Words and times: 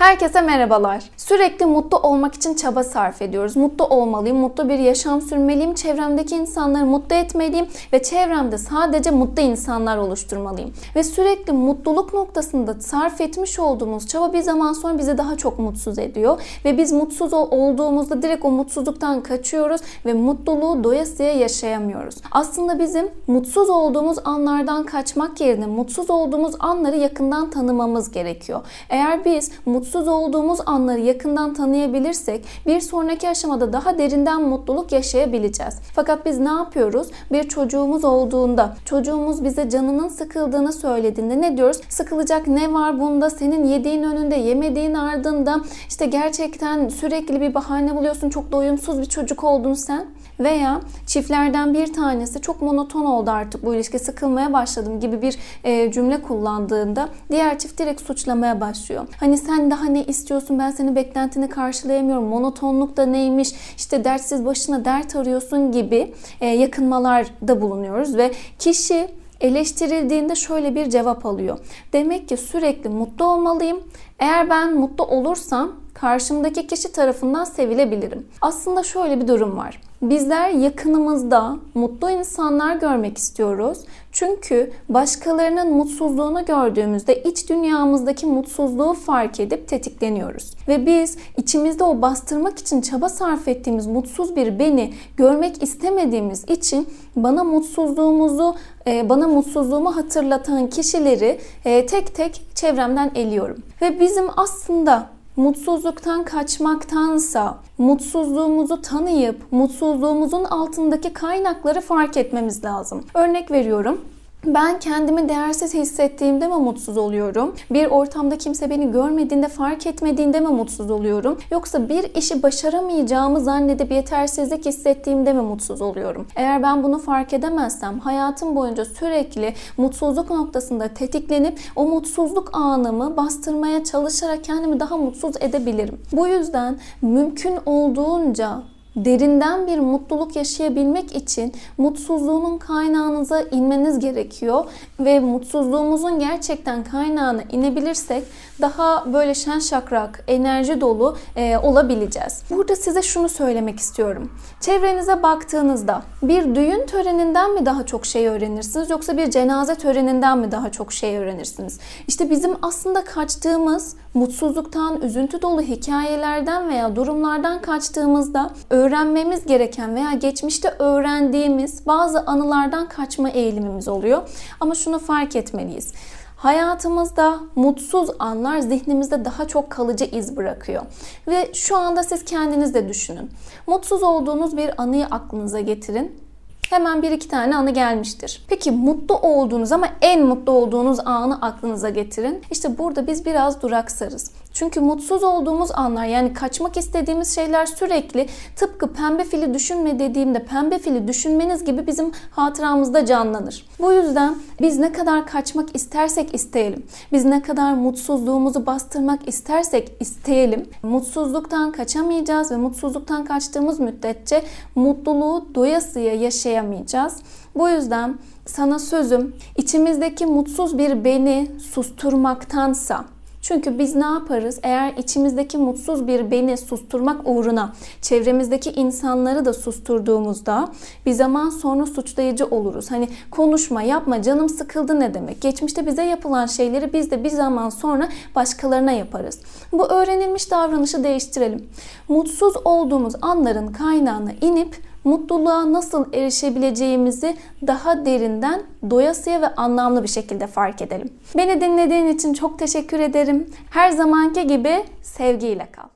Herkese 0.00 0.40
merhabalar. 0.40 1.04
Sürekli 1.16 1.66
mutlu 1.66 1.98
olmak 1.98 2.34
için 2.34 2.54
çaba 2.54 2.84
sarf 2.84 3.22
ediyoruz. 3.22 3.56
Mutlu 3.56 3.84
olmalıyım, 3.84 4.36
mutlu 4.36 4.68
bir 4.68 4.78
yaşam 4.78 5.20
sürmeliyim, 5.20 5.74
çevremdeki 5.74 6.36
insanları 6.36 6.86
mutlu 6.86 7.16
etmeliyim 7.16 7.66
ve 7.92 8.02
çevremde 8.02 8.58
sadece 8.58 9.10
mutlu 9.10 9.42
insanlar 9.42 9.96
oluşturmalıyım. 9.96 10.72
Ve 10.96 11.04
sürekli 11.04 11.52
mutluluk 11.52 12.14
noktasında 12.14 12.74
sarf 12.80 13.20
etmiş 13.20 13.58
olduğumuz 13.58 14.06
çaba 14.06 14.32
bir 14.32 14.40
zaman 14.40 14.72
sonra 14.72 14.98
bizi 14.98 15.18
daha 15.18 15.36
çok 15.36 15.58
mutsuz 15.58 15.98
ediyor 15.98 16.40
ve 16.64 16.78
biz 16.78 16.92
mutsuz 16.92 17.32
olduğumuzda 17.32 18.22
direkt 18.22 18.44
o 18.44 18.50
mutsuzluktan 18.50 19.22
kaçıyoruz 19.22 19.80
ve 20.06 20.12
mutluluğu 20.12 20.84
doyasıya 20.84 21.32
yaşayamıyoruz. 21.32 22.14
Aslında 22.30 22.78
bizim 22.78 23.08
mutsuz 23.26 23.70
olduğumuz 23.70 24.18
anlardan 24.24 24.84
kaçmak 24.84 25.40
yerine 25.40 25.66
mutsuz 25.66 26.10
olduğumuz 26.10 26.54
anları 26.58 26.96
yakından 26.96 27.50
tanımamız 27.50 28.10
gerekiyor. 28.10 28.60
Eğer 28.90 29.24
biz 29.24 29.50
mutsuz 29.66 29.89
mutsuz 29.90 30.08
olduğumuz 30.08 30.58
anları 30.66 31.00
yakından 31.00 31.54
tanıyabilirsek 31.54 32.44
bir 32.66 32.80
sonraki 32.80 33.28
aşamada 33.28 33.72
daha 33.72 33.98
derinden 33.98 34.42
mutluluk 34.42 34.92
yaşayabileceğiz. 34.92 35.74
Fakat 35.94 36.26
biz 36.26 36.38
ne 36.38 36.48
yapıyoruz? 36.48 37.08
Bir 37.32 37.48
çocuğumuz 37.48 38.04
olduğunda, 38.04 38.76
çocuğumuz 38.84 39.44
bize 39.44 39.70
canının 39.70 40.08
sıkıldığını 40.08 40.72
söylediğinde 40.72 41.40
ne 41.40 41.56
diyoruz? 41.56 41.80
Sıkılacak 41.88 42.46
ne 42.46 42.72
var 42.72 43.00
bunda? 43.00 43.30
Senin 43.30 43.64
yediğin 43.64 44.02
önünde, 44.02 44.36
yemediğin 44.36 44.94
ardında 44.94 45.60
işte 45.88 46.06
gerçekten 46.06 46.88
sürekli 46.88 47.40
bir 47.40 47.54
bahane 47.54 47.96
buluyorsun. 47.96 48.30
Çok 48.30 48.52
doyumsuz 48.52 48.98
bir 48.98 49.06
çocuk 49.06 49.44
oldun 49.44 49.74
sen. 49.74 50.06
Veya 50.40 50.80
çiftlerden 51.06 51.74
bir 51.74 51.92
tanesi 51.92 52.40
çok 52.40 52.62
monoton 52.62 53.04
oldu 53.04 53.30
artık 53.30 53.64
bu 53.64 53.74
ilişki 53.74 53.98
sıkılmaya 53.98 54.52
başladım 54.52 55.00
gibi 55.00 55.22
bir 55.22 55.36
e, 55.64 55.92
cümle 55.92 56.22
kullandığında 56.22 57.08
diğer 57.30 57.58
çift 57.58 57.78
direkt 57.78 58.02
suçlamaya 58.02 58.60
başlıyor. 58.60 59.06
Hani 59.20 59.38
sen 59.38 59.70
daha 59.70 59.84
ne 59.84 60.04
istiyorsun 60.04 60.58
ben 60.58 60.70
senin 60.70 60.96
beklentini 60.96 61.48
karşılayamıyorum 61.48 62.24
monotonluk 62.24 62.96
da 62.96 63.06
neymiş 63.06 63.52
işte 63.76 64.04
dertsiz 64.04 64.44
başına 64.46 64.84
dert 64.84 65.16
arıyorsun 65.16 65.72
gibi 65.72 66.14
e, 66.40 66.46
yakınmalarda 66.46 67.60
bulunuyoruz 67.60 68.16
ve 68.16 68.30
kişi 68.58 69.08
eleştirildiğinde 69.40 70.34
şöyle 70.34 70.74
bir 70.74 70.90
cevap 70.90 71.26
alıyor. 71.26 71.58
Demek 71.92 72.28
ki 72.28 72.36
sürekli 72.36 72.88
mutlu 72.88 73.24
olmalıyım. 73.24 73.80
Eğer 74.18 74.50
ben 74.50 74.74
mutlu 74.74 75.04
olursam 75.04 75.72
karşımdaki 75.94 76.66
kişi 76.66 76.92
tarafından 76.92 77.44
sevilebilirim. 77.44 78.26
Aslında 78.40 78.82
şöyle 78.82 79.20
bir 79.20 79.28
durum 79.28 79.56
var. 79.56 79.89
Bizler 80.02 80.50
yakınımızda 80.50 81.56
mutlu 81.74 82.10
insanlar 82.10 82.76
görmek 82.76 83.18
istiyoruz. 83.18 83.78
Çünkü 84.12 84.72
başkalarının 84.88 85.72
mutsuzluğunu 85.72 86.44
gördüğümüzde 86.44 87.22
iç 87.22 87.48
dünyamızdaki 87.48 88.26
mutsuzluğu 88.26 88.92
fark 88.92 89.40
edip 89.40 89.68
tetikleniyoruz. 89.68 90.54
Ve 90.68 90.86
biz 90.86 91.16
içimizde 91.36 91.84
o 91.84 92.02
bastırmak 92.02 92.58
için 92.58 92.80
çaba 92.80 93.08
sarf 93.08 93.48
ettiğimiz 93.48 93.86
mutsuz 93.86 94.36
bir 94.36 94.58
beni 94.58 94.92
görmek 95.16 95.62
istemediğimiz 95.62 96.44
için 96.44 96.88
bana 97.16 97.44
mutsuzluğumuzu, 97.44 98.54
e, 98.86 99.08
bana 99.08 99.28
mutsuzluğumu 99.28 99.96
hatırlatan 99.96 100.66
kişileri 100.66 101.38
e, 101.64 101.86
tek 101.86 102.14
tek 102.14 102.42
çevremden 102.54 103.10
eliyorum. 103.14 103.62
Ve 103.82 104.00
bizim 104.00 104.26
aslında 104.36 105.06
mutsuzluktan 105.36 106.24
kaçmaktansa 106.24 107.58
mutsuzluğumuzu 107.78 108.82
tanıyıp 108.82 109.52
mutsuzluğumuzun 109.52 110.44
altındaki 110.44 111.12
kaynakları 111.12 111.80
fark 111.80 112.16
etmemiz 112.16 112.64
lazım. 112.64 113.04
Örnek 113.14 113.50
veriyorum. 113.50 114.00
Ben 114.46 114.78
kendimi 114.78 115.28
değersiz 115.28 115.74
hissettiğimde 115.74 116.48
mi 116.48 116.54
mutsuz 116.54 116.96
oluyorum? 116.96 117.54
Bir 117.70 117.86
ortamda 117.86 118.38
kimse 118.38 118.70
beni 118.70 118.90
görmediğinde, 118.90 119.48
fark 119.48 119.86
etmediğinde 119.86 120.40
mi 120.40 120.48
mutsuz 120.48 120.90
oluyorum? 120.90 121.38
Yoksa 121.50 121.88
bir 121.88 122.14
işi 122.14 122.42
başaramayacağımı 122.42 123.40
zannedip 123.40 123.92
yetersizlik 123.92 124.66
hissettiğimde 124.66 125.32
mi 125.32 125.42
mutsuz 125.42 125.82
oluyorum? 125.82 126.26
Eğer 126.36 126.62
ben 126.62 126.82
bunu 126.82 126.98
fark 126.98 127.32
edemezsem 127.32 127.98
hayatım 127.98 128.56
boyunca 128.56 128.84
sürekli 128.84 129.54
mutsuzluk 129.76 130.30
noktasında 130.30 130.88
tetiklenip 130.88 131.60
o 131.76 131.84
mutsuzluk 131.84 132.50
anımı 132.52 133.16
bastırmaya 133.16 133.84
çalışarak 133.84 134.44
kendimi 134.44 134.80
daha 134.80 134.96
mutsuz 134.96 135.36
edebilirim. 135.40 136.00
Bu 136.12 136.26
yüzden 136.26 136.78
mümkün 137.02 137.58
olduğunca 137.66 138.62
derinden 138.96 139.66
bir 139.66 139.78
mutluluk 139.78 140.36
yaşayabilmek 140.36 141.16
için 141.16 141.52
mutsuzluğunun 141.78 142.58
kaynağınıza 142.58 143.40
inmeniz 143.40 143.98
gerekiyor 143.98 144.64
ve 145.00 145.20
mutsuzluğumuzun 145.20 146.18
gerçekten 146.18 146.84
kaynağına 146.84 147.42
inebilirsek 147.52 148.24
daha 148.60 149.12
böyle 149.12 149.34
şen 149.34 149.58
şakrak, 149.58 150.24
enerji 150.28 150.80
dolu 150.80 151.16
e, 151.36 151.58
olabileceğiz. 151.58 152.42
Burada 152.50 152.76
size 152.76 153.02
şunu 153.02 153.28
söylemek 153.28 153.78
istiyorum. 153.80 154.30
Çevrenize 154.60 155.22
baktığınızda 155.22 156.02
bir 156.22 156.54
düğün 156.54 156.86
töreninden 156.86 157.54
mi 157.54 157.66
daha 157.66 157.86
çok 157.86 158.06
şey 158.06 158.28
öğrenirsiniz 158.28 158.90
yoksa 158.90 159.16
bir 159.16 159.30
cenaze 159.30 159.74
töreninden 159.74 160.38
mi 160.38 160.52
daha 160.52 160.72
çok 160.72 160.92
şey 160.92 161.18
öğrenirsiniz? 161.18 161.80
İşte 162.08 162.30
bizim 162.30 162.56
aslında 162.62 163.04
kaçtığımız 163.04 163.96
mutsuzluktan, 164.14 165.00
üzüntü 165.02 165.42
dolu 165.42 165.60
hikayelerden 165.60 166.68
veya 166.68 166.96
durumlardan 166.96 167.62
kaçtığımızda 167.62 168.50
öğrenmemiz 168.80 169.46
gereken 169.46 169.94
veya 169.94 170.12
geçmişte 170.12 170.74
öğrendiğimiz 170.78 171.86
bazı 171.86 172.20
anılardan 172.20 172.88
kaçma 172.88 173.30
eğilimimiz 173.30 173.88
oluyor. 173.88 174.28
Ama 174.60 174.74
şunu 174.74 174.98
fark 174.98 175.36
etmeliyiz. 175.36 175.92
Hayatımızda 176.36 177.40
mutsuz 177.54 178.10
anlar 178.18 178.58
zihnimizde 178.58 179.24
daha 179.24 179.48
çok 179.48 179.70
kalıcı 179.70 180.04
iz 180.04 180.36
bırakıyor. 180.36 180.82
Ve 181.28 181.50
şu 181.54 181.76
anda 181.76 182.02
siz 182.02 182.24
kendiniz 182.24 182.74
de 182.74 182.88
düşünün. 182.88 183.30
Mutsuz 183.66 184.02
olduğunuz 184.02 184.56
bir 184.56 184.82
anıyı 184.82 185.06
aklınıza 185.06 185.60
getirin 185.60 186.29
hemen 186.70 187.02
bir 187.02 187.10
iki 187.10 187.28
tane 187.28 187.56
anı 187.56 187.70
gelmiştir. 187.70 188.44
Peki 188.48 188.70
mutlu 188.70 189.18
olduğunuz 189.18 189.72
ama 189.72 189.86
en 190.00 190.26
mutlu 190.26 190.52
olduğunuz 190.52 191.00
anı 191.00 191.42
aklınıza 191.42 191.88
getirin. 191.88 192.42
İşte 192.50 192.78
burada 192.78 193.06
biz 193.06 193.26
biraz 193.26 193.62
duraksarız. 193.62 194.30
Çünkü 194.52 194.80
mutsuz 194.80 195.22
olduğumuz 195.22 195.70
anlar 195.74 196.04
yani 196.04 196.32
kaçmak 196.32 196.76
istediğimiz 196.76 197.34
şeyler 197.34 197.66
sürekli 197.66 198.26
tıpkı 198.56 198.92
pembe 198.92 199.24
fili 199.24 199.54
düşünme 199.54 199.98
dediğimde 199.98 200.44
pembe 200.44 200.78
fili 200.78 201.08
düşünmeniz 201.08 201.64
gibi 201.64 201.86
bizim 201.86 202.12
hatıramızda 202.30 203.06
canlanır. 203.06 203.66
Bu 203.80 203.92
yüzden 203.92 204.36
biz 204.60 204.78
ne 204.78 204.92
kadar 204.92 205.26
kaçmak 205.26 205.76
istersek 205.76 206.34
isteyelim, 206.34 206.86
biz 207.12 207.24
ne 207.24 207.42
kadar 207.42 207.74
mutsuzluğumuzu 207.74 208.66
bastırmak 208.66 209.28
istersek 209.28 209.92
isteyelim, 210.00 210.68
mutsuzluktan 210.82 211.72
kaçamayacağız 211.72 212.50
ve 212.50 212.56
mutsuzluktan 212.56 213.24
kaçtığımız 213.24 213.80
müddetçe 213.80 214.42
mutluluğu 214.74 215.48
doyasıya 215.54 216.14
yaşayamayacağız. 216.60 217.16
Bu 217.54 217.68
yüzden 217.68 218.18
sana 218.46 218.78
sözüm 218.78 219.34
içimizdeki 219.56 220.26
mutsuz 220.26 220.78
bir 220.78 221.04
beni 221.04 221.50
susturmaktansa 221.74 223.04
çünkü 223.42 223.78
biz 223.78 223.94
ne 223.96 224.06
yaparız? 224.06 224.60
Eğer 224.62 224.92
içimizdeki 224.96 225.58
mutsuz 225.58 226.06
bir 226.06 226.30
beni 226.30 226.56
susturmak 226.56 227.20
uğruna 227.24 227.72
çevremizdeki 228.02 228.70
insanları 228.70 229.44
da 229.44 229.52
susturduğumuzda 229.52 230.68
bir 231.06 231.12
zaman 231.12 231.50
sonra 231.50 231.86
suçlayıcı 231.86 232.46
oluruz. 232.46 232.90
Hani 232.90 233.08
konuşma, 233.30 233.82
yapma, 233.82 234.22
canım 234.22 234.48
sıkıldı 234.48 235.00
ne 235.00 235.14
demek? 235.14 235.40
Geçmişte 235.40 235.86
bize 235.86 236.02
yapılan 236.02 236.46
şeyleri 236.46 236.92
biz 236.92 237.10
de 237.10 237.24
bir 237.24 237.30
zaman 237.30 237.70
sonra 237.70 238.08
başkalarına 238.36 238.92
yaparız. 238.92 239.40
Bu 239.72 239.86
öğrenilmiş 239.86 240.50
davranışı 240.50 241.04
değiştirelim. 241.04 241.68
Mutsuz 242.08 242.54
olduğumuz 242.64 243.14
anların 243.22 243.72
kaynağına 243.72 244.32
inip 244.40 244.76
mutluluğa 245.04 245.72
nasıl 245.72 246.12
erişebileceğimizi 246.12 247.36
daha 247.66 248.06
derinden 248.06 248.62
doyasıya 248.90 249.42
ve 249.42 249.46
anlamlı 249.46 250.02
bir 250.02 250.08
şekilde 250.08 250.46
fark 250.46 250.82
edelim. 250.82 251.12
Beni 251.36 251.60
dinlediğin 251.60 252.06
için 252.06 252.34
çok 252.34 252.58
teşekkür 252.58 253.00
ederim. 253.00 253.46
Her 253.70 253.90
zamanki 253.90 254.46
gibi 254.46 254.84
sevgiyle 255.02 255.68
kal. 255.72 255.90